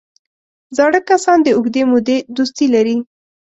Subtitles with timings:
[0.77, 2.97] زاړه کسان د اوږدې مودې دوستي لري